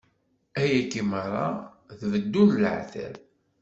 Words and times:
Ayagi 0.59 1.03
meṛṛa, 1.11 1.47
d 1.99 2.01
beddu 2.13 2.43
n 2.49 2.57
leɛtab. 2.63 3.15